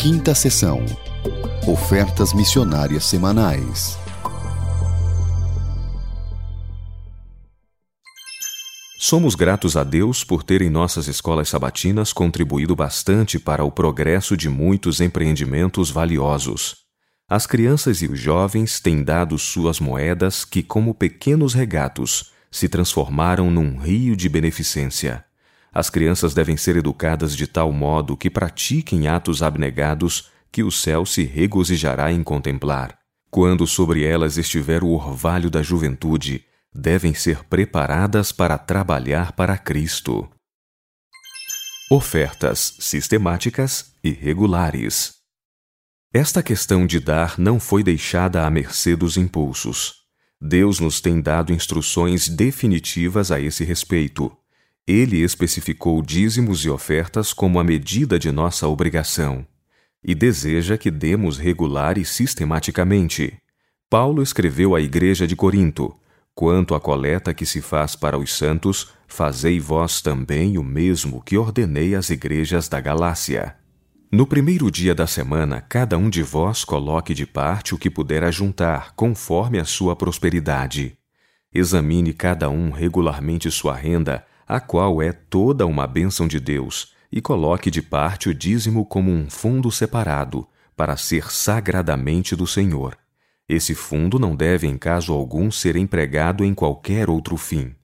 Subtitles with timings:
[0.00, 0.82] Quinta sessão.
[1.68, 3.98] Ofertas missionárias semanais.
[8.98, 14.38] Somos gratos a Deus por ter em nossas escolas sabatinas contribuído bastante para o progresso
[14.38, 16.76] de muitos empreendimentos valiosos.
[17.28, 23.50] As crianças e os jovens têm dado suas moedas que, como pequenos regatos, se transformaram
[23.50, 25.26] num rio de beneficência.
[25.72, 31.06] As crianças devem ser educadas de tal modo que pratiquem atos abnegados que o céu
[31.06, 32.98] se regozijará em contemplar.
[33.30, 40.28] Quando sobre elas estiver o orvalho da juventude, devem ser preparadas para trabalhar para Cristo.
[41.88, 45.14] Ofertas sistemáticas e regulares.
[46.12, 49.94] Esta questão de dar não foi deixada à mercê dos impulsos.
[50.40, 54.36] Deus nos tem dado instruções definitivas a esse respeito.
[54.86, 59.46] Ele especificou dízimos e ofertas como a medida de nossa obrigação
[60.02, 63.36] e deseja que demos regular e sistematicamente.
[63.88, 65.94] Paulo escreveu à igreja de Corinto:
[66.34, 71.36] Quanto à coleta que se faz para os santos, fazei vós também o mesmo que
[71.36, 73.56] ordenei às igrejas da Galácia.
[74.12, 78.24] No primeiro dia da semana, cada um de vós coloque de parte o que puder
[78.24, 80.96] ajuntar, conforme a sua prosperidade.
[81.52, 87.20] Examine cada um regularmente sua renda, a qual é toda uma bênção de Deus, e
[87.20, 92.96] coloque de parte o dízimo como um fundo separado, para ser sagradamente do Senhor
[93.50, 97.74] esse fundo não deve, em caso algum, ser empregado em qualquer outro fim,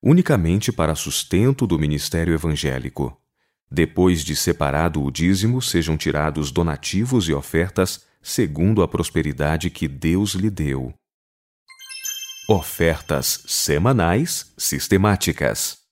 [0.00, 3.20] unicamente para sustento do ministério evangélico.
[3.68, 10.34] Depois de separado o dízimo, sejam tirados donativos e ofertas segundo a prosperidade que Deus
[10.34, 10.94] lhe deu.
[12.48, 15.85] Ofertas semanais sistemáticas.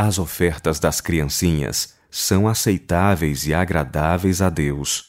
[0.00, 5.06] As ofertas das criancinhas são aceitáveis e agradáveis a Deus.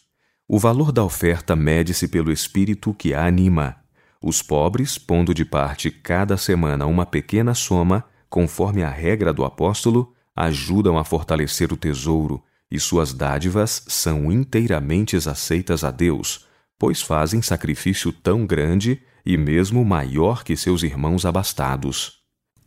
[0.48, 3.76] O valor da oferta mede-se pelo espírito que a anima.
[4.20, 10.12] Os pobres, pondo de parte cada semana uma pequena soma, conforme a regra do apóstolo,
[10.36, 16.48] ajudam a fortalecer o tesouro, e suas dádivas são inteiramente aceitas a Deus,
[16.80, 22.19] pois fazem sacrifício tão grande e mesmo maior que seus irmãos abastados.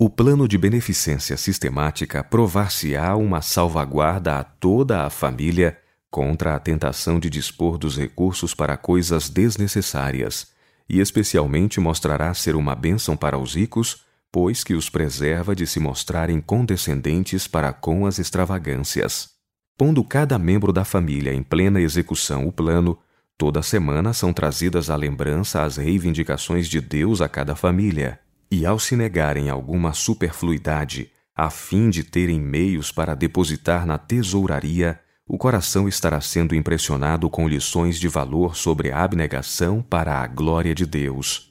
[0.04, 5.78] O plano de beneficência sistemática provar-se-á uma salvaguarda a toda a família
[6.10, 10.48] contra a tentação de dispor dos recursos para coisas desnecessárias,
[10.88, 15.78] e especialmente mostrará ser uma bênção para os ricos, pois que os preserva de se
[15.78, 19.30] mostrarem condescendentes para com as extravagâncias.
[19.78, 22.98] Pondo cada membro da família em plena execução o plano,
[23.38, 28.18] toda semana são trazidas à lembrança as reivindicações de Deus a cada família,
[28.52, 35.00] e ao se negarem alguma superfluidade, a fim de terem meios para depositar na tesouraria,
[35.26, 40.74] o coração estará sendo impressionado com lições de valor sobre a abnegação para a glória
[40.74, 41.50] de Deus.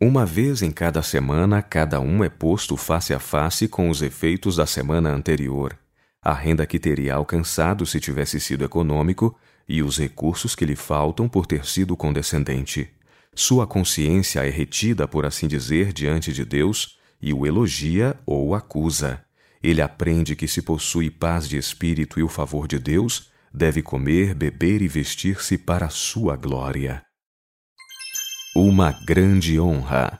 [0.00, 4.54] Uma vez em cada semana, cada um é posto face a face com os efeitos
[4.54, 5.76] da semana anterior,
[6.22, 9.36] a renda que teria alcançado se tivesse sido econômico
[9.68, 12.88] e os recursos que lhe faltam por ter sido condescendente.
[13.40, 19.24] Sua consciência é retida, por assim dizer, diante de Deus e o elogia ou acusa.
[19.62, 24.34] Ele aprende que se possui paz de espírito e o favor de Deus, deve comer,
[24.34, 27.04] beber e vestir-se para a sua glória.
[28.56, 30.18] Uma grande honra.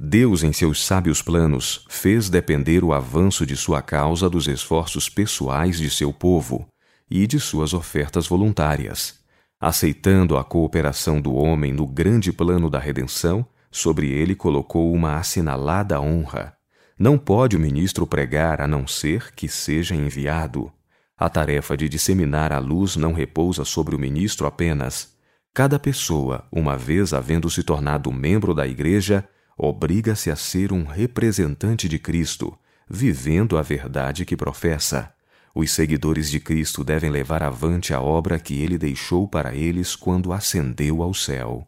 [0.00, 5.76] Deus, em seus sábios planos, fez depender o avanço de sua causa dos esforços pessoais
[5.76, 6.66] de seu povo
[7.10, 9.25] e de suas ofertas voluntárias.
[9.60, 16.00] Aceitando a cooperação do homem no grande plano da redenção, sobre ele colocou uma assinalada
[16.00, 16.56] honra
[16.98, 20.72] não pode o ministro pregar a não ser que seja enviado.
[21.14, 25.14] A tarefa de disseminar a luz não repousa sobre o ministro apenas.
[25.52, 29.28] Cada pessoa, uma vez havendo se tornado membro da Igreja,
[29.58, 32.56] obriga-se a ser um representante de Cristo,
[32.88, 35.12] vivendo a verdade que professa.
[35.58, 40.30] Os seguidores de Cristo devem levar avante a obra que ele deixou para eles quando
[40.30, 41.66] ascendeu ao céu.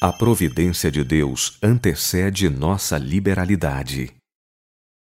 [0.00, 4.12] A providência de Deus antecede nossa liberalidade.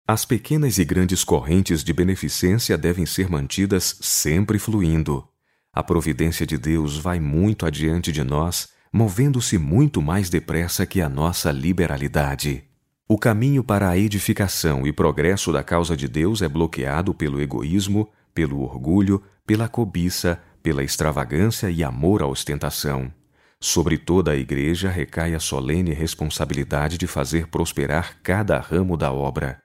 [0.07, 5.23] As pequenas e grandes correntes de beneficência devem ser mantidas sempre fluindo.
[5.71, 11.07] A providência de Deus vai muito adiante de nós, movendo-se muito mais depressa que a
[11.07, 12.70] nossa liberalidade.
[13.13, 18.09] O caminho para a edificação e progresso da causa de Deus é bloqueado pelo egoísmo,
[18.33, 23.13] pelo orgulho, pela cobiça, pela extravagância e amor à ostentação.
[23.59, 29.59] Sobre toda a Igreja recai a solene responsabilidade de fazer prosperar cada ramo da obra.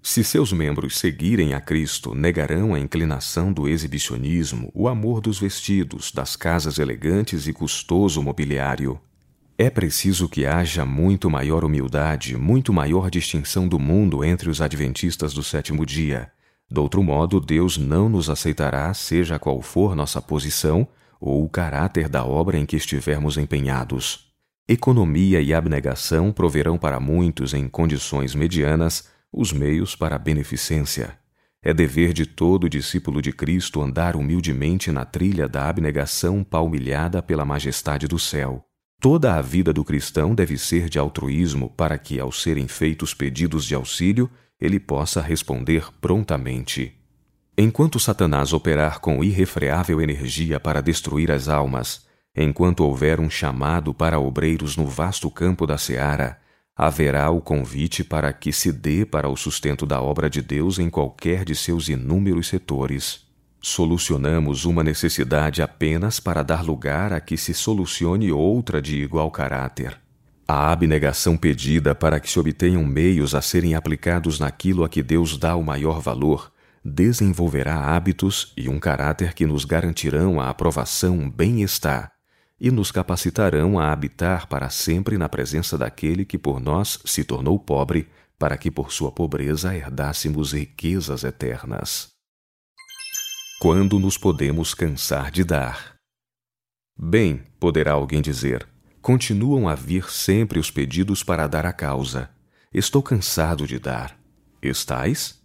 [0.00, 6.12] Se seus membros seguirem a Cristo, negarão a inclinação do exibicionismo, o amor dos vestidos,
[6.12, 9.00] das casas elegantes e custoso mobiliário.
[9.56, 15.32] É preciso que haja muito maior humildade, muito maior distinção do mundo entre os adventistas
[15.32, 16.32] do sétimo dia.
[16.68, 20.88] Do outro modo, Deus não nos aceitará, seja qual for nossa posição
[21.20, 24.32] ou o caráter da obra em que estivermos empenhados.
[24.66, 31.16] Economia e abnegação proverão para muitos em condições medianas os meios para a beneficência.
[31.62, 37.44] É dever de todo discípulo de Cristo andar humildemente na trilha da abnegação palmilhada pela
[37.44, 38.64] majestade do céu.
[39.00, 43.64] Toda a vida do cristão deve ser de altruísmo para que, ao serem feitos pedidos
[43.64, 44.30] de auxílio,
[44.60, 46.96] ele possa responder prontamente.
[47.56, 54.18] Enquanto Satanás operar com irrefreável energia para destruir as almas, enquanto houver um chamado para
[54.18, 56.40] obreiros no vasto campo da seara,
[56.76, 60.90] haverá o convite para que se dê para o sustento da obra de Deus em
[60.90, 63.23] qualquer de seus inúmeros setores.
[63.66, 69.98] Solucionamos uma necessidade apenas para dar lugar a que se solucione outra de igual caráter.
[70.46, 75.38] A abnegação pedida para que se obtenham meios a serem aplicados naquilo a que Deus
[75.38, 76.52] dá o maior valor
[76.84, 82.12] desenvolverá hábitos e um caráter que nos garantirão a aprovação bem-estar
[82.60, 87.58] e nos capacitarão a habitar para sempre na presença daquele que por nós se tornou
[87.58, 92.13] pobre, para que por sua pobreza herdássemos riquezas eternas.
[93.60, 95.94] Quando nos podemos cansar de dar?
[96.98, 98.68] Bem, poderá alguém dizer,
[99.00, 102.28] continuam a vir sempre os pedidos para dar a causa.
[102.72, 104.18] Estou cansado de dar.
[104.60, 105.40] Estais?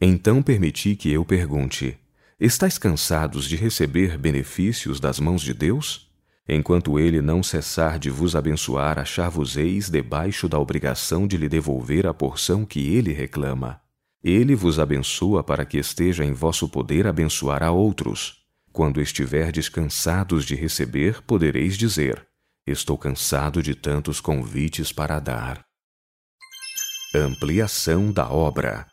[0.00, 1.98] Então permiti que eu pergunte:
[2.38, 6.12] Estais cansados de receber benefícios das mãos de Deus?
[6.48, 12.14] Enquanto ele não cessar de vos abençoar, achar-vos-eis debaixo da obrigação de lhe devolver a
[12.14, 13.80] porção que ele reclama.
[14.24, 18.42] Ele vos abençoa para que esteja em vosso poder abençoar a outros.
[18.72, 22.26] Quando estiverdes cansados de receber, podereis dizer:
[22.66, 25.62] Estou cansado de tantos convites para dar.
[27.14, 28.86] Ampliação da obra.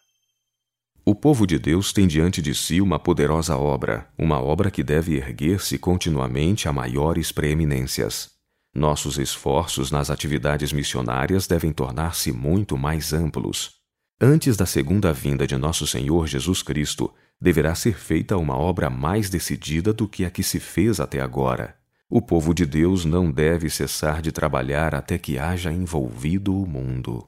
[1.06, 5.16] O povo de Deus tem diante de si uma poderosa obra, uma obra que deve
[5.16, 8.30] erguer-se continuamente a maiores preeminências.
[8.76, 13.81] Nossos esforços nas atividades missionárias devem tornar-se muito mais amplos.
[14.24, 19.32] Antes da segunda vinda de nosso Senhor Jesus Cristo, deverá ser feita uma obra mais
[19.32, 21.76] decidida do que a que se fez até agora.
[22.08, 27.28] O povo de Deus não deve cessar de trabalhar até que haja envolvido o mundo.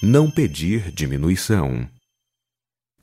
[0.00, 1.90] Não pedir diminuição.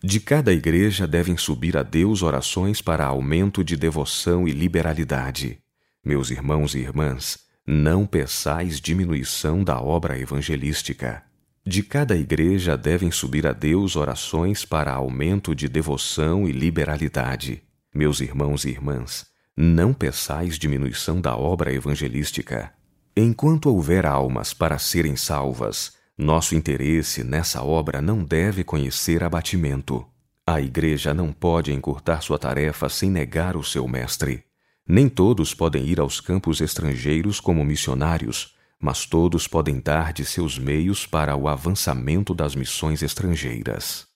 [0.02, 5.60] De cada igreja devem subir a Deus orações para aumento de devoção e liberalidade.
[6.06, 7.38] Meus irmãos e irmãs,
[7.68, 11.29] não peçais diminuição da obra evangelística.
[11.66, 17.62] De cada igreja devem subir a Deus orações para aumento de devoção e liberalidade.
[17.94, 19.26] Meus irmãos e irmãs,
[19.56, 22.72] não peçais diminuição da obra evangelística.
[23.16, 30.06] Enquanto houver almas para serem salvas, nosso interesse nessa obra não deve conhecer abatimento.
[30.46, 34.44] A Igreja não pode encurtar sua tarefa sem negar o seu mestre.
[34.88, 40.58] Nem todos podem ir aos campos estrangeiros como missionários, mas todos podem dar de seus
[40.58, 44.08] meios para o avançamento das missões estrangeiras.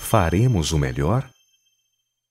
[0.00, 1.28] Faremos o melhor?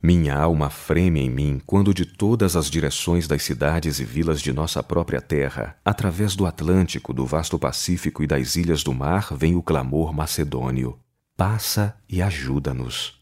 [0.02, 4.54] Minha alma freme em mim quando de todas as direções das cidades e vilas de
[4.54, 9.56] nossa própria terra, através do Atlântico, do vasto Pacífico e das ilhas do mar, vem
[9.56, 11.00] o clamor macedônio:
[11.36, 13.20] Passa e ajuda-nos.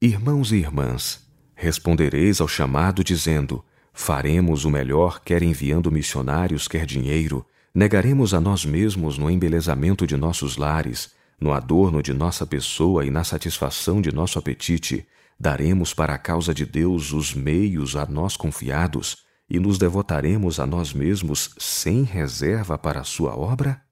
[0.00, 3.64] Irmãos e irmãs, respondereis ao chamado dizendo:
[3.96, 10.16] Faremos o melhor, quer enviando missionários, quer dinheiro, negaremos a nós mesmos no embelezamento de
[10.16, 11.10] nossos lares,
[11.40, 15.04] no adorno de nossa pessoa e na satisfação de nosso apetite
[15.38, 20.66] Daremos para a causa de Deus os meios a nós confiados e nos devotaremos a
[20.66, 23.82] nós mesmos sem reserva para a sua obra?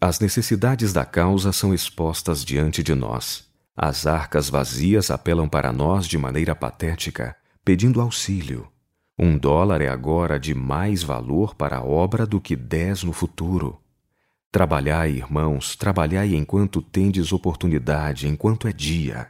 [0.00, 3.44] As necessidades da causa são expostas diante de nós.
[3.76, 8.71] As arcas vazias apelam para nós de maneira patética, pedindo auxílio.
[9.18, 13.78] Um dólar é agora de mais valor para a obra do que dez no futuro.
[14.50, 19.28] Trabalhai, irmãos, trabalhai enquanto tendes oportunidade, enquanto é dia.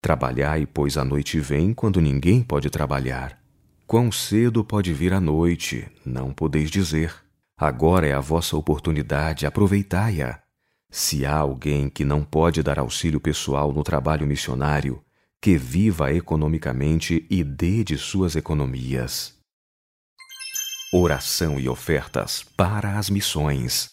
[0.00, 3.38] Trabalhai, pois a noite vem quando ninguém pode trabalhar.
[3.86, 7.14] Quão cedo pode vir a noite, não podeis dizer.
[7.56, 10.38] Agora é a vossa oportunidade, aproveitai-a.
[10.90, 15.02] Se há alguém que não pode dar auxílio pessoal no trabalho missionário,
[15.40, 19.34] que viva economicamente e dê de suas economias.
[20.92, 23.90] Oração e ofertas para as missões.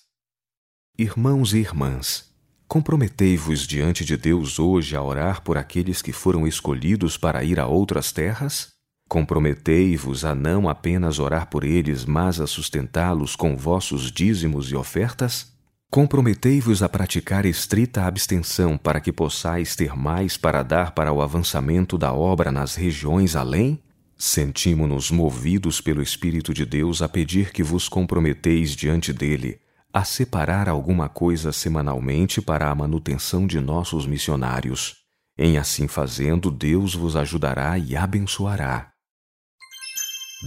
[0.97, 2.35] Irmãos e irmãs,
[2.67, 7.67] Comprometei-vos diante de Deus hoje a orar por aqueles que foram escolhidos para ir a
[7.67, 8.73] outras terras?
[9.07, 15.54] Comprometei-vos a não apenas orar por eles, mas a sustentá-los com vossos dízimos e ofertas?
[15.95, 21.97] Comprometei-vos a praticar estrita abstenção para que possais ter mais para dar para o avançamento
[21.97, 23.81] da obra nas regiões além?
[24.17, 29.57] Sentimos-nos movidos pelo Espírito de Deus a pedir que vos comprometeis diante dele
[29.93, 34.97] a separar alguma coisa semanalmente para a manutenção de nossos missionários.
[35.37, 38.91] Em assim fazendo, Deus vos ajudará e abençoará.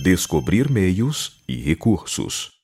[0.03, 2.58] Descobrir meios e recursos.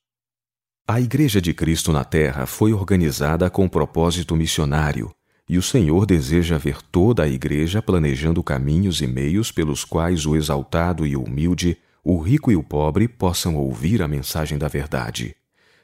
[0.87, 5.11] A Igreja de Cristo na Terra foi organizada com propósito missionário,
[5.49, 10.37] e o Senhor deseja ver toda a Igreja planejando caminhos e meios pelos quais o
[10.37, 15.35] exaltado e o humilde, o rico e o pobre possam ouvir a mensagem da verdade.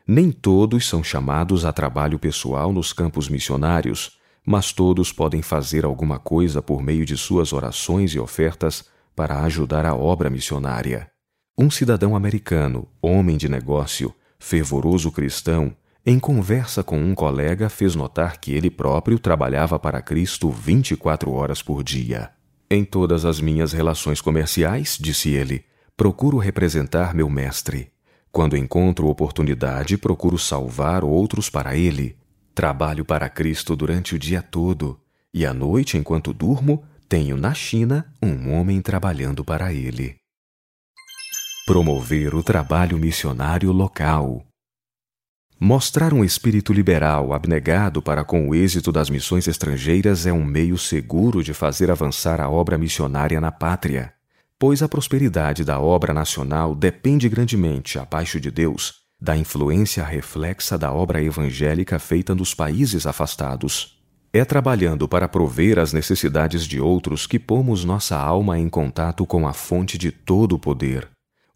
[0.06, 6.18] Nem todos são chamados a trabalho pessoal nos campos missionários, mas todos podem fazer alguma
[6.18, 8.84] coisa por meio de suas orações e ofertas
[9.16, 11.10] para ajudar a obra missionária.
[11.56, 18.40] Um cidadão americano, homem de negócio, fervoroso cristão, em conversa com um colega fez notar
[18.40, 22.30] que ele próprio trabalhava para Cristo 24 horas por dia.
[22.70, 25.64] Em todas as minhas relações comerciais, disse ele,
[25.96, 27.92] procuro representar meu mestre.
[28.32, 32.16] Quando encontro oportunidade, procuro salvar outros para ele.
[32.54, 34.98] Trabalho para Cristo durante o dia todo,
[35.34, 40.19] e à noite, enquanto durmo, tenho na China um homem trabalhando para ele.
[41.70, 44.44] Promover o trabalho missionário local.
[45.56, 50.76] Mostrar um espírito liberal abnegado para com o êxito das missões estrangeiras é um meio
[50.76, 54.12] seguro de fazer avançar a obra missionária na pátria
[54.58, 60.92] pois a prosperidade da obra nacional depende grandemente, abaixo de Deus, da influência reflexa da
[60.92, 63.98] obra evangélica feita nos países afastados.
[64.32, 69.48] É trabalhando para prover as necessidades de outros que pomos nossa alma em contato com
[69.48, 71.08] a fonte de todo o poder.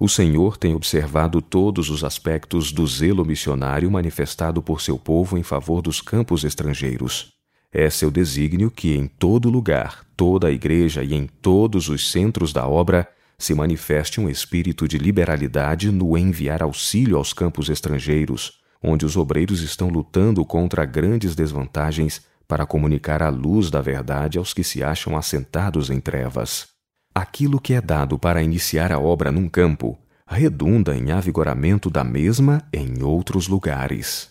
[0.04, 5.42] O Senhor tem observado todos os aspectos do zelo missionário manifestado por seu povo em
[5.42, 7.32] favor dos campos estrangeiros.
[7.72, 12.52] É seu desígnio que em todo lugar, toda a igreja e em todos os centros
[12.52, 13.08] da obra
[13.38, 19.62] se manifeste um espírito de liberalidade no enviar auxílio aos campos estrangeiros, onde os obreiros
[19.62, 25.16] estão lutando contra grandes desvantagens para comunicar a luz da verdade aos que se acham
[25.16, 26.73] assentados em trevas.
[27.14, 32.66] Aquilo que é dado para iniciar a obra num campo redunda em avigoramento da mesma
[32.72, 34.30] em outros lugares.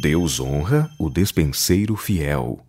[0.00, 2.64] Deus honra o despenseiro fiel.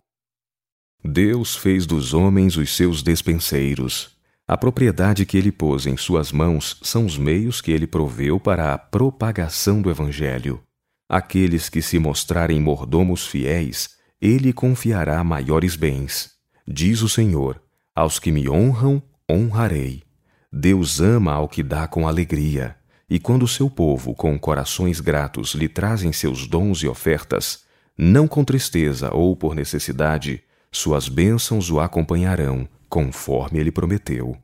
[1.04, 4.16] Deus fez dos homens os seus despenseiros.
[4.48, 8.74] A propriedade que ele pôs em suas mãos são os meios que ele proveu para
[8.74, 10.60] a propagação do Evangelho.
[11.08, 16.32] Aqueles que se mostrarem mordomos fiéis, ele confiará maiores bens.
[16.66, 17.62] Diz o Senhor:
[17.94, 20.02] Aos que me honram, honrarei.
[20.50, 22.74] Deus ama ao que dá com alegria.
[23.08, 27.64] E quando seu povo, com corações gratos, lhe trazem seus dons e ofertas,
[27.96, 34.38] não com tristeza ou por necessidade, suas bênçãos o acompanharão, conforme ele prometeu.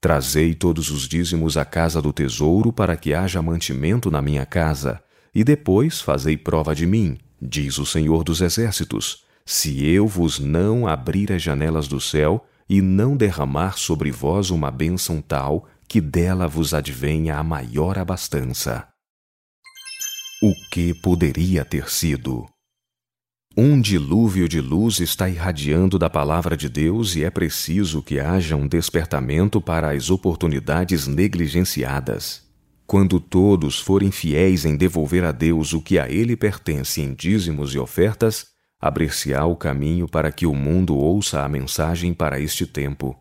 [0.00, 5.02] Trazei todos os dízimos à casa do tesouro para que haja mantimento na minha casa,
[5.34, 10.86] e depois fazei prova de mim, diz o Senhor dos Exércitos, se eu vos não
[10.86, 16.48] abrir as janelas do céu e não derramar sobre vós uma bênção tal que dela
[16.48, 18.88] vos advenha a maior abastança.
[20.42, 22.46] O que poderia ter sido?
[23.56, 28.56] Um dilúvio de luz está irradiando da palavra de Deus e é preciso que haja
[28.56, 32.42] um despertamento para as oportunidades negligenciadas.
[32.86, 37.72] Quando todos forem fiéis em devolver a Deus o que a Ele pertence em dízimos
[37.74, 38.53] e ofertas,
[38.84, 43.18] abrir-se-á o caminho para que o mundo ouça a mensagem para este tempo.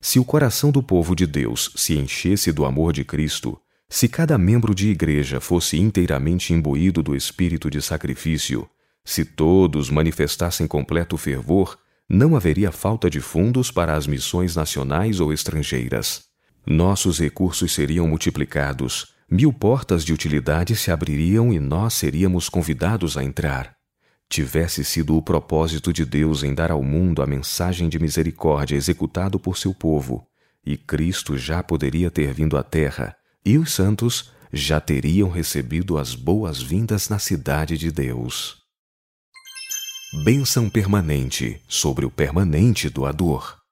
[0.00, 3.56] Se o coração do povo de Deus se enchesse do amor de Cristo,
[3.88, 8.68] se cada membro de igreja fosse inteiramente imbuído do espírito de sacrifício,
[9.04, 11.78] se todos manifestassem completo fervor,
[12.08, 16.24] não haveria falta de fundos para as missões nacionais ou estrangeiras.
[16.66, 23.22] Nossos recursos seriam multiplicados, mil portas de utilidade se abririam e nós seríamos convidados a
[23.22, 23.73] entrar
[24.34, 29.38] tivesse sido o propósito de Deus em dar ao mundo a mensagem de misericórdia executado
[29.38, 30.26] por seu povo,
[30.66, 33.14] e Cristo já poderia ter vindo à terra,
[33.46, 38.56] e os santos já teriam recebido as boas-vindas na cidade de Deus.
[40.24, 43.63] Bênção permanente sobre o permanente doador.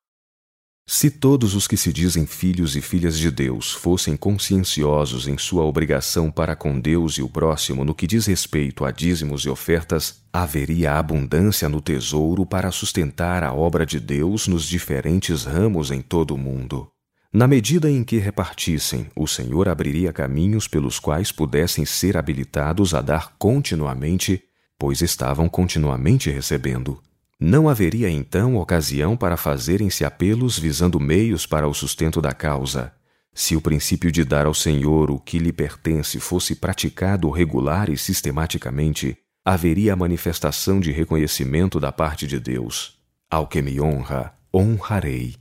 [0.87, 5.65] Se todos os que se dizem filhos e filhas de Deus fossem conscienciosos em sua
[5.65, 10.23] obrigação para com Deus e o próximo no que diz respeito a dízimos e ofertas,
[10.33, 16.35] haveria abundância no tesouro para sustentar a obra de Deus nos diferentes ramos em todo
[16.35, 16.89] o mundo.
[17.33, 23.01] Na medida em que repartissem, o Senhor abriria caminhos pelos quais pudessem ser habilitados a
[23.01, 24.43] dar continuamente,
[24.79, 27.01] pois estavam continuamente recebendo.
[27.45, 32.93] Não haveria então ocasião para fazerem-se apelos visando meios para o sustento da causa.
[33.35, 37.99] Se o princípio de dar ao Senhor o que lhe pertence fosse praticado regular e
[37.99, 42.97] sistematicamente, haveria a manifestação de reconhecimento da parte de Deus.
[43.29, 45.35] Ao que me honra, honrarei.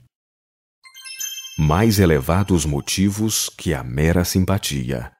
[1.56, 5.12] Mais elevados motivos que a mera simpatia.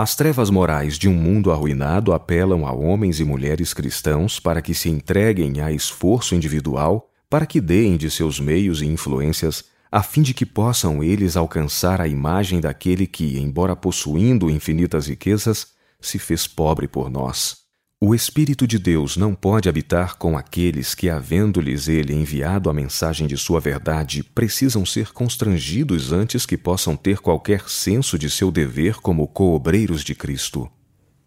[0.00, 4.72] As trevas morais de um mundo arruinado apelam a homens e mulheres cristãos para que
[4.72, 10.22] se entreguem a esforço individual, para que deem de seus meios e influências, a fim
[10.22, 16.46] de que possam eles alcançar a imagem daquele que, embora possuindo infinitas riquezas, se fez
[16.46, 17.67] pobre por nós.
[18.00, 23.26] O Espírito de Deus não pode habitar com aqueles que, havendo-lhes ele enviado a mensagem
[23.26, 28.98] de sua verdade, precisam ser constrangidos antes que possam ter qualquer senso de seu dever
[29.00, 30.70] como coobreiros de Cristo.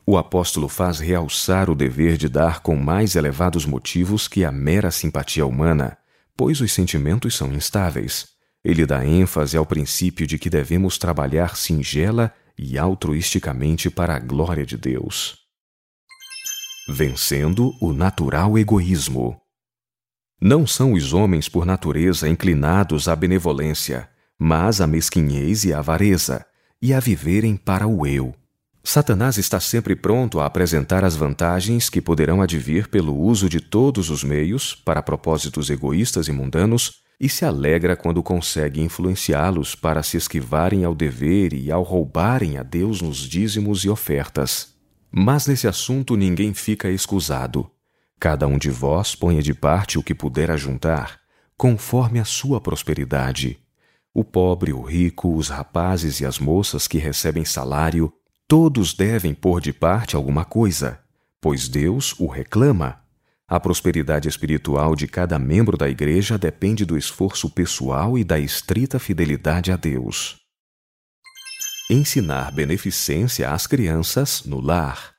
[0.08, 4.92] O apóstolo faz realçar o dever de dar com mais elevados motivos que a mera
[4.92, 5.98] simpatia humana,
[6.38, 8.30] pois os sentimentos são instáveis.
[8.64, 14.66] Ele dá ênfase ao princípio de que devemos trabalhar singela e altruisticamente para a glória
[14.66, 15.41] de Deus.
[16.94, 19.40] Vencendo o natural egoísmo.
[20.42, 26.46] Não são os homens por natureza inclinados à benevolência, mas à mesquinhez e à avareza,
[26.82, 28.36] e a viverem para o eu.
[28.84, 34.10] Satanás está sempre pronto a apresentar as vantagens que poderão advir pelo uso de todos
[34.10, 40.18] os meios para propósitos egoístas e mundanos e se alegra quando consegue influenciá-los para se
[40.18, 44.71] esquivarem ao dever e ao roubarem a Deus nos dízimos e ofertas.
[45.12, 47.70] Mas nesse assunto ninguém fica excusado.
[48.18, 51.20] Cada um de vós ponha de parte o que puder ajuntar,
[51.58, 53.60] conforme a sua prosperidade.
[54.14, 58.14] O pobre, o rico, os rapazes e as moças que recebem salário,
[58.48, 61.00] todos devem pôr de parte alguma coisa,
[61.42, 63.02] pois Deus o reclama.
[63.48, 68.98] A prosperidade espiritual de cada membro da igreja depende do esforço pessoal e da estrita
[68.98, 70.41] fidelidade a Deus
[71.94, 75.14] ensinar beneficência às crianças no lar.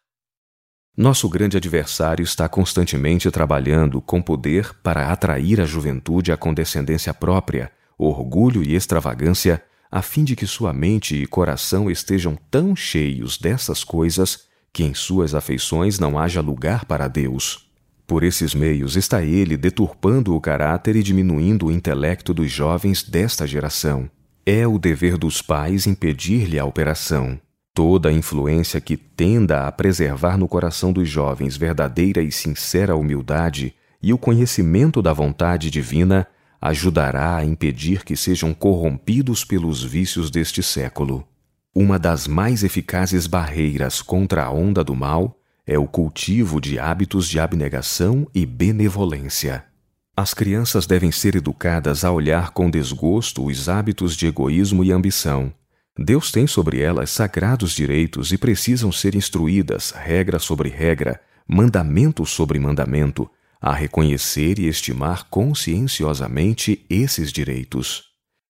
[0.96, 7.70] Nosso grande adversário está constantemente trabalhando com poder para atrair a juventude à condescendência própria,
[7.98, 13.84] orgulho e extravagância, a fim de que sua mente e coração estejam tão cheios dessas
[13.84, 17.70] coisas que em suas afeições não haja lugar para Deus.
[18.06, 23.46] Por esses meios está ele deturpando o caráter e diminuindo o intelecto dos jovens desta
[23.46, 24.10] geração.
[24.44, 27.40] É o dever dos pais impedir-lhe a operação.
[27.72, 33.72] Toda a influência que tenda a preservar no coração dos jovens verdadeira e sincera humildade
[34.02, 36.26] e o conhecimento da vontade divina
[36.60, 41.24] ajudará a impedir que sejam corrompidos pelos vícios deste século.
[41.72, 47.28] Uma das mais eficazes barreiras contra a onda do mal é o cultivo de hábitos
[47.28, 49.71] de abnegação e benevolência.
[50.14, 55.50] As crianças devem ser educadas a olhar com desgosto os hábitos de egoísmo e ambição.
[55.98, 62.58] Deus tem sobre elas sagrados direitos e precisam ser instruídas, regra sobre regra, mandamento sobre
[62.58, 68.04] mandamento, a reconhecer e estimar conscienciosamente esses direitos.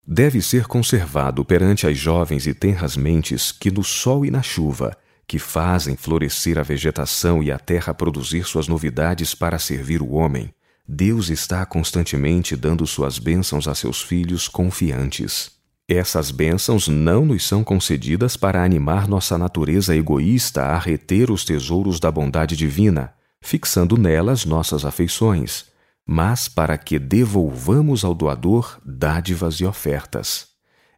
[0.04, 4.96] Deve ser conservado perante as jovens e tenras mentes que no sol e na chuva,
[5.28, 10.52] que fazem florescer a vegetação e a terra produzir suas novidades para servir o homem,
[10.86, 15.52] Deus está constantemente dando suas bênçãos a seus filhos confiantes.
[15.88, 22.00] Essas bênçãos não nos são concedidas para animar nossa natureza egoísta a reter os tesouros
[22.00, 25.66] da bondade divina, fixando nelas nossas afeições,
[26.06, 30.48] mas para que devolvamos ao doador dádivas e ofertas.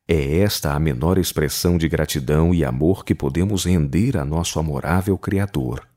[0.07, 5.16] É esta a menor expressão de gratidão e amor que podemos render a nosso amorável
[5.16, 5.93] Criador.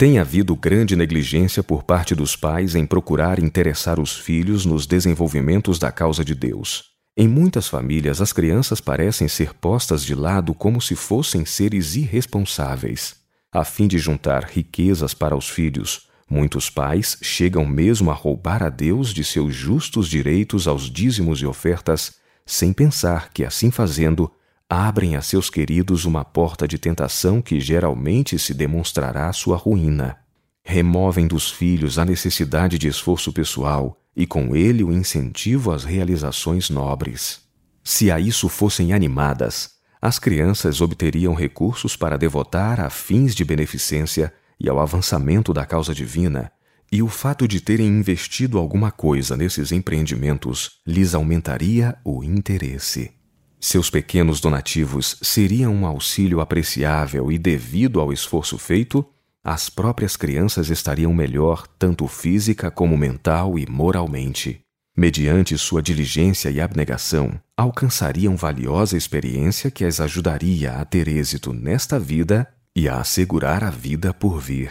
[0.00, 5.78] Tem havido grande negligência por parte dos pais em procurar interessar os filhos nos desenvolvimentos
[5.78, 6.84] da causa de Deus.
[7.14, 13.16] Em muitas famílias, as crianças parecem ser postas de lado como se fossem seres irresponsáveis.
[13.52, 18.70] A fim de juntar riquezas para os filhos, muitos pais chegam mesmo a roubar a
[18.70, 22.14] Deus de seus justos direitos aos dízimos e ofertas,
[22.46, 24.32] sem pensar que, assim fazendo,
[24.70, 30.16] abrem a seus queridos uma porta de tentação que geralmente se demonstrará sua ruína.
[30.62, 36.70] Removem dos filhos a necessidade de esforço pessoal e com ele o incentivo às realizações
[36.70, 37.40] nobres.
[37.82, 44.32] Se a isso fossem animadas, as crianças obteriam recursos para devotar a fins de beneficência
[44.58, 46.52] e ao avançamento da causa divina,
[46.92, 53.19] e o fato de terem investido alguma coisa nesses empreendimentos lhes aumentaria o interesse.
[53.60, 59.04] Seus pequenos donativos seriam um auxílio apreciável e, devido ao esforço feito,
[59.44, 64.60] as próprias crianças estariam melhor, tanto física como mental e moralmente.
[64.96, 71.98] Mediante sua diligência e abnegação, alcançariam valiosa experiência que as ajudaria a ter êxito nesta
[71.98, 74.70] vida e a assegurar a vida por vir.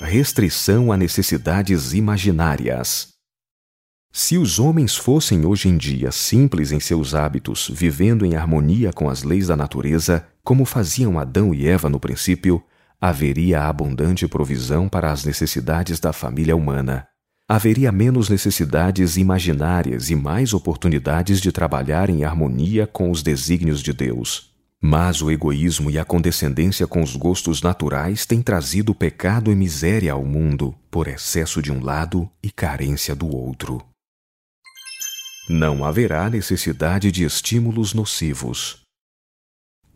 [0.00, 3.17] Restrição a necessidades imaginárias.
[4.20, 9.08] Se os homens fossem hoje em dia simples em seus hábitos, vivendo em harmonia com
[9.08, 12.60] as leis da natureza, como faziam Adão e Eva no princípio,
[13.00, 17.06] haveria abundante provisão para as necessidades da família humana.
[17.48, 23.92] Haveria menos necessidades imaginárias e mais oportunidades de trabalhar em harmonia com os desígnios de
[23.92, 24.52] Deus.
[24.82, 30.12] Mas o egoísmo e a condescendência com os gostos naturais têm trazido pecado e miséria
[30.12, 33.80] ao mundo, por excesso de um lado e carência do outro.
[35.50, 38.82] Não haverá necessidade de estímulos nocivos.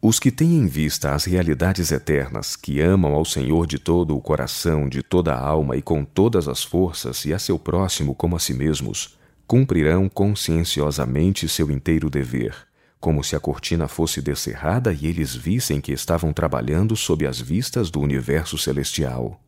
[0.00, 4.20] Os que têm em vista as realidades eternas, que amam ao Senhor de todo o
[4.22, 8.34] coração, de toda a alma e com todas as forças, e a seu próximo como
[8.34, 12.56] a si mesmos, cumprirão conscienciosamente seu inteiro dever,
[12.98, 17.90] como se a cortina fosse descerrada e eles vissem que estavam trabalhando sob as vistas
[17.90, 19.38] do universo celestial.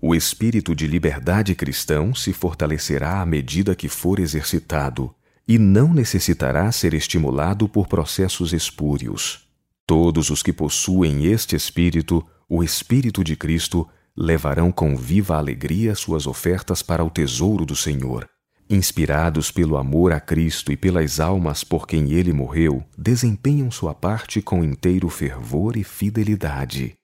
[0.00, 5.14] O espírito de liberdade cristão se fortalecerá à medida que for exercitado,
[5.50, 9.50] e não necessitará ser estimulado por processos espúrios
[9.90, 16.28] Todos os que possuem este Espírito, o Espírito de Cristo, levarão com viva alegria suas
[16.28, 18.24] ofertas para o tesouro do Senhor.
[18.70, 24.40] Inspirados pelo amor a Cristo e pelas almas por quem ele morreu, desempenham sua parte
[24.40, 26.94] com inteiro fervor e fidelidade.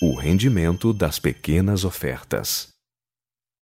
[0.00, 2.71] O rendimento das pequenas ofertas.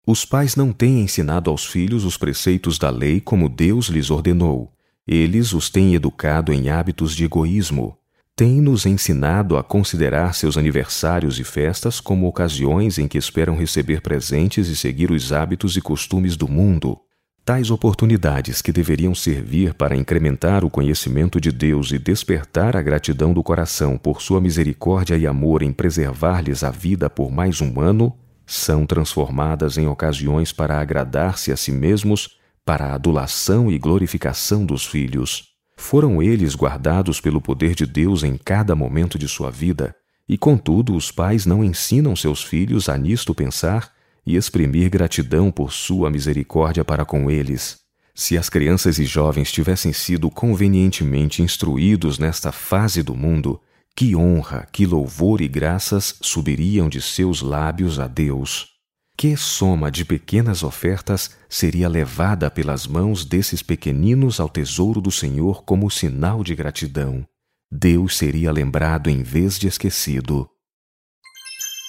[0.09, 4.73] Os pais não têm ensinado aos filhos os preceitos da lei como Deus lhes ordenou,
[5.05, 7.99] eles os têm educado em hábitos de egoísmo,
[8.37, 14.01] têm nos ensinado a considerar seus aniversários e festas como ocasiões em que esperam receber
[14.01, 16.97] presentes e seguir os hábitos e costumes do mundo.
[17.45, 23.33] Tais oportunidades, que deveriam servir para incrementar o conhecimento de Deus e despertar a gratidão
[23.33, 28.17] do coração por sua misericórdia e amor em preservar-lhes a vida por mais um ano,
[28.47, 34.87] são transformadas em ocasiões para agradar-se a si mesmos para a adulação e glorificação dos
[34.87, 35.57] filhos.
[35.77, 39.95] Foram eles guardados pelo poder de Deus em cada momento de sua vida,
[40.29, 43.93] e contudo os pais não ensinam seus filhos a nisto pensar
[44.25, 47.79] e exprimir gratidão por sua misericórdia para com eles.
[48.15, 53.61] Se as crianças e jovens tivessem sido convenientemente instruídos nesta fase do mundo,
[53.97, 58.77] que honra, que louvor e graças subiriam de seus lábios a Deus
[59.17, 65.65] que soma de pequenas ofertas seria levada pelas mãos desses pequeninos ao tesouro do Senhor
[65.65, 67.27] como sinal de gratidão.
[67.73, 70.49] Deus seria lembrado em vez de esquecido.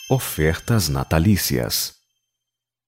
[0.09, 1.95] Ofertas natalícias.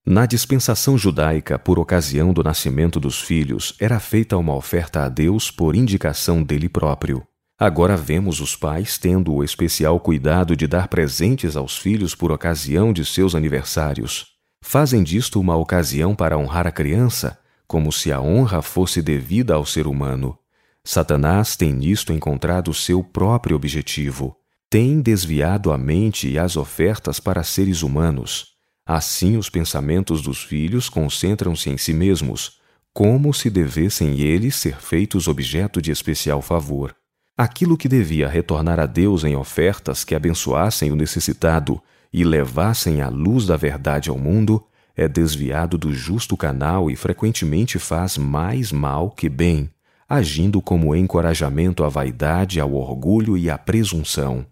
[0.06, 5.50] Na dispensação judaica, por ocasião do nascimento dos filhos, era feita uma oferta a Deus
[5.50, 7.29] por indicação dele próprio.
[7.62, 12.90] Agora vemos os pais tendo o especial cuidado de dar presentes aos filhos por ocasião
[12.90, 14.28] de seus aniversários.
[14.62, 19.66] Fazem disto uma ocasião para honrar a criança, como se a honra fosse devida ao
[19.66, 20.38] ser humano.
[20.82, 24.34] Satanás tem nisto encontrado seu próprio objetivo.
[24.70, 28.54] Tem desviado a mente e as ofertas para seres humanos.
[28.86, 32.58] Assim, os pensamentos dos filhos concentram-se em si mesmos,
[32.94, 36.96] como se devessem eles ser feitos objeto de especial favor.
[37.40, 41.80] Aquilo que devia retornar a Deus em ofertas que abençoassem o necessitado
[42.12, 44.62] e levassem a luz da verdade ao mundo
[44.94, 49.70] é desviado do justo canal e frequentemente faz mais mal que bem,
[50.06, 54.44] agindo como encorajamento à vaidade, ao orgulho e à presunção.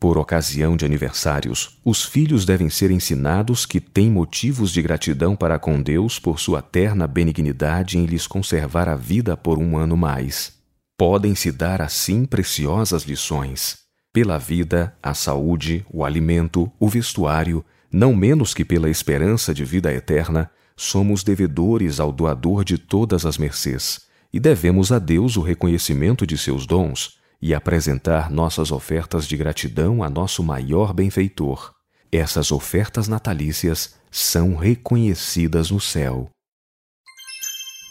[0.00, 5.56] Por ocasião de aniversários, os filhos devem ser ensinados que têm motivos de gratidão para
[5.56, 10.63] com Deus por sua terna benignidade em lhes conservar a vida por um ano mais.
[10.96, 13.78] Podem-se dar assim preciosas lições.
[14.12, 19.92] Pela vida, a saúde, o alimento, o vestuário, não menos que pela esperança de vida
[19.92, 24.02] eterna, somos devedores ao doador de todas as mercês,
[24.32, 30.02] e devemos a Deus o reconhecimento de seus dons e apresentar nossas ofertas de gratidão
[30.02, 31.72] a nosso maior benfeitor.
[32.10, 36.30] essas ofertas natalícias são reconhecidas no céu.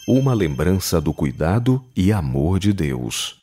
[0.06, 3.36] Uma lembrança do cuidado e amor de Deus.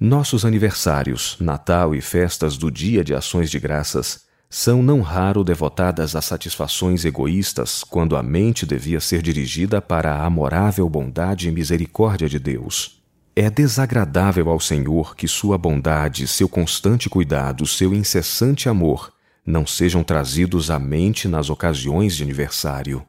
[0.00, 6.16] Nossos aniversários, Natal e festas do Dia de Ações de Graças são não raro devotadas
[6.16, 12.28] a satisfações egoístas quando a mente devia ser dirigida para a amorável bondade e misericórdia
[12.28, 13.00] de Deus.
[13.36, 19.12] É desagradável ao Senhor que sua bondade, seu constante cuidado, seu incessante amor
[19.46, 23.06] não sejam trazidos à mente nas ocasiões de aniversário.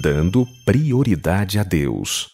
[0.00, 2.30] Dando prioridade a Deus.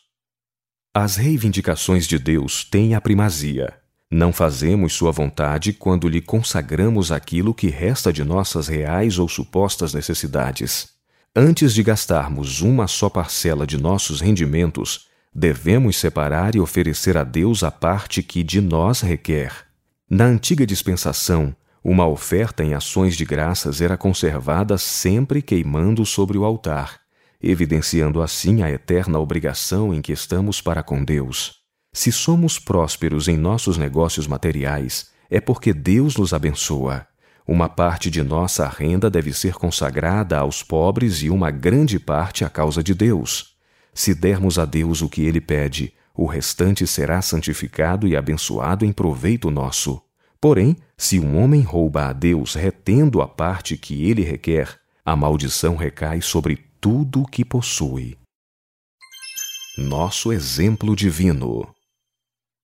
[0.94, 3.75] As reivindicações de Deus têm a primazia.
[4.09, 9.92] Não fazemos Sua vontade quando lhe consagramos aquilo que resta de nossas reais ou supostas
[9.92, 10.90] necessidades.
[11.35, 17.64] Antes de gastarmos uma só parcela de nossos rendimentos, devemos separar e oferecer a Deus
[17.64, 19.53] a parte que de nós requer.
[20.09, 26.44] Na antiga dispensação, uma oferta em ações de graças era conservada sempre queimando sobre o
[26.44, 27.08] altar,
[27.42, 31.57] evidenciando assim a eterna obrigação em que estamos para com Deus.
[31.92, 37.07] Se somos prósperos em nossos negócios materiais, é porque Deus nos abençoa.
[37.46, 42.51] Uma parte de nossa renda deve ser consagrada aos pobres e uma grande parte à
[42.51, 43.57] causa de Deus.
[43.94, 48.92] Se dermos a Deus o que ele pede, o restante será santificado e abençoado em
[48.92, 50.03] proveito nosso.
[50.40, 55.74] Porém, se um homem rouba a Deus retendo a parte que ele requer, a maldição
[55.74, 58.17] recai sobre tudo o que possui.
[59.77, 61.69] Nosso exemplo divino.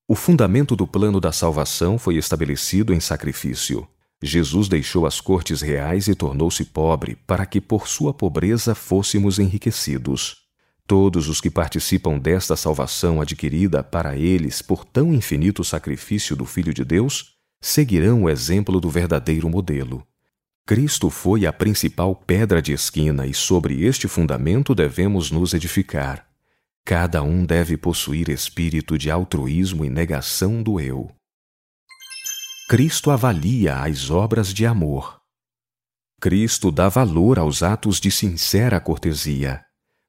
[0.07, 3.87] O fundamento do plano da salvação foi estabelecido em sacrifício.
[4.22, 10.44] Jesus deixou as cortes reais e tornou-se pobre para que por sua pobreza fôssemos enriquecidos.
[10.87, 16.72] Todos os que participam desta salvação adquirida para eles por tão infinito sacrifício do Filho
[16.72, 20.07] de Deus seguirão o exemplo do verdadeiro modelo.
[20.66, 26.27] Cristo foi a principal pedra de esquina e sobre este fundamento devemos nos edificar.
[26.87, 31.11] Cada um deve possuir espírito de altruísmo e negação do eu.
[32.66, 35.20] Cristo avalia as obras de amor.
[36.18, 39.62] Cristo dá valor aos atos de sincera cortesia.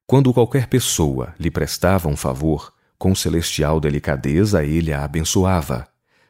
[0.07, 5.85] Quando qualquer pessoa lhe prestava um favor, com celestial delicadeza ele a abençoava.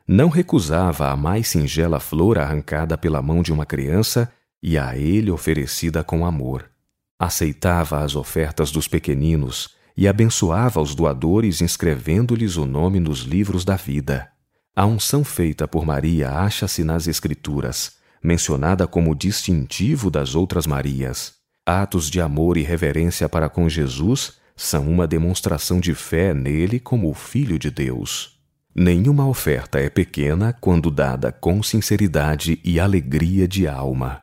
[0.07, 5.31] Não recusava a mais singela flor arrancada pela mão de uma criança e a ele
[5.31, 6.69] oferecida com amor.
[7.17, 13.75] Aceitava as ofertas dos pequeninos e abençoava os doadores inscrevendo-lhes o nome nos livros da
[13.75, 14.29] vida.
[14.75, 21.33] A unção feita por Maria acha-se nas Escrituras, mencionada como distintivo das outras Marias.
[21.65, 27.09] Atos de amor e reverência para com Jesus são uma demonstração de fé nele como
[27.09, 28.34] o Filho de Deus.
[28.77, 34.21] Nenhuma oferta é pequena quando dada com sinceridade e alegria de alma.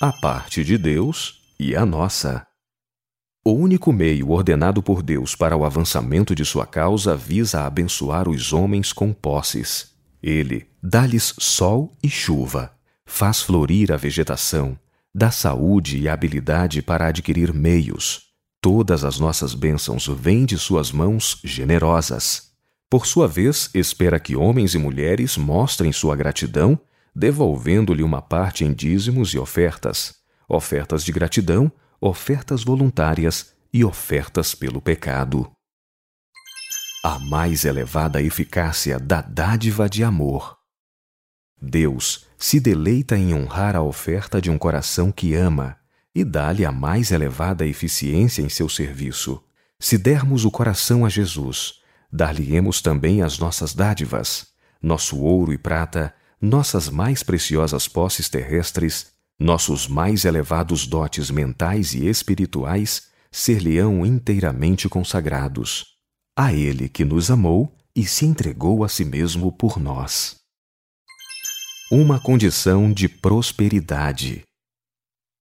[0.00, 2.46] A parte de Deus e a nossa.
[3.44, 8.54] O único meio ordenado por Deus para o avançamento de sua causa visa abençoar os
[8.54, 9.92] homens com posses.
[10.22, 14.78] Ele dá-lhes sol e chuva, faz florir a vegetação,
[15.14, 18.22] dá saúde e habilidade para adquirir meios.
[18.62, 22.53] Todas as nossas bênçãos vêm de suas mãos generosas.
[22.90, 26.78] Por sua vez, espera que homens e mulheres mostrem sua gratidão,
[27.14, 30.16] devolvendo-lhe uma parte em dízimos e ofertas,
[30.48, 31.70] ofertas de gratidão,
[32.00, 35.50] ofertas voluntárias e ofertas pelo pecado.
[37.02, 40.56] A mais elevada eficácia da dádiva de amor.
[41.60, 45.76] Deus se deleita em honrar a oferta de um coração que ama
[46.14, 49.42] e dá-lhe a mais elevada eficiência em seu serviço.
[49.80, 51.80] Se dermos o coração a Jesus,
[52.14, 54.46] dar-lhe-emos também as nossas dádivas,
[54.80, 62.06] nosso ouro e prata, nossas mais preciosas posses terrestres, nossos mais elevados dotes mentais e
[62.06, 65.86] espirituais ser-lhe-ão inteiramente consagrados.
[66.38, 70.36] A Ele que nos amou e se entregou a si mesmo por nós
[71.90, 74.42] uma condição de prosperidade.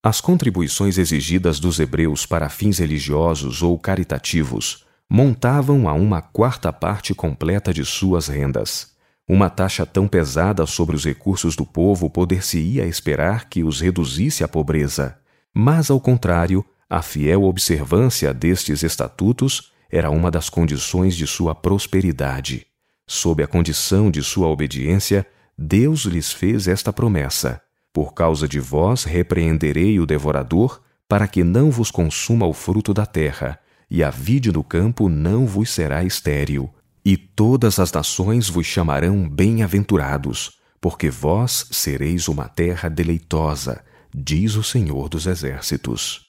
[0.03, 7.13] As contribuições exigidas dos hebreus para fins religiosos ou caritativos montavam a uma quarta parte
[7.13, 8.93] completa de suas rendas.
[9.27, 14.47] Uma taxa tão pesada sobre os recursos do povo poder-se-ia esperar que os reduzisse à
[14.47, 15.17] pobreza,
[15.53, 22.65] mas, ao contrário, a fiel observância destes estatutos era uma das condições de sua prosperidade.
[23.07, 25.25] Sob a condição de sua obediência,
[25.57, 27.61] Deus lhes fez esta promessa:
[27.93, 33.05] Por causa de vós repreenderei o devorador, para que não vos consuma o fruto da
[33.05, 33.59] terra,
[33.93, 36.67] e a vide no campo não vos será estéril.
[37.05, 44.63] E todas as nações vos chamarão bem-aventurados, porque vós sereis uma terra deleitosa, diz o
[44.63, 46.21] Senhor dos Exércitos.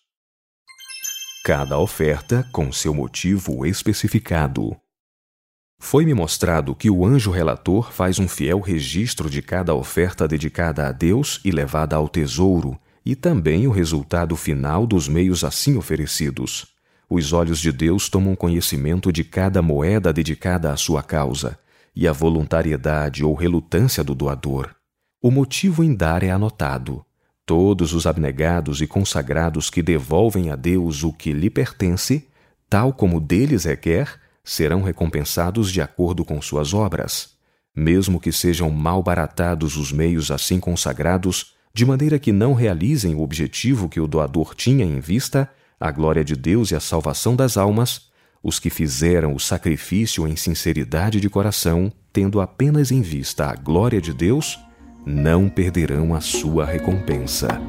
[1.42, 4.76] Cada oferta com seu motivo especificado.
[5.80, 10.92] Foi-me mostrado que o anjo relator faz um fiel registro de cada oferta dedicada a
[10.92, 16.73] Deus e levada ao tesouro, e também o resultado final dos meios assim oferecidos.
[17.08, 21.58] Os olhos de Deus tomam conhecimento de cada moeda dedicada à sua causa,
[21.94, 24.74] e a voluntariedade ou relutância do doador.
[25.22, 27.04] O motivo em dar é anotado.
[27.46, 32.26] Todos os abnegados e consagrados que devolvem a Deus o que lhe pertence,
[32.68, 37.34] tal como deles requer, serão recompensados de acordo com suas obras,
[37.74, 43.22] mesmo que sejam mal baratados os meios assim consagrados, de maneira que não realizem o
[43.22, 45.50] objetivo que o doador tinha em vista,
[45.84, 48.08] a glória de Deus e a salvação das almas,
[48.42, 54.00] os que fizeram o sacrifício em sinceridade de coração, tendo apenas em vista a glória
[54.00, 54.58] de Deus,
[55.04, 57.60] não perderão a sua recompensa.